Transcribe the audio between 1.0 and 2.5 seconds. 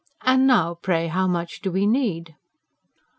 how much do we need?"